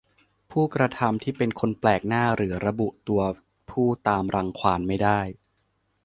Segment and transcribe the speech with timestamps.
[0.51, 3.21] ผู้กระทำที่เป็นคนแปลกหน้าหรือระบุตัว
[3.69, 5.19] ผู้ตามรังควานไม่ได้